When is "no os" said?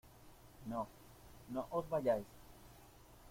1.53-1.87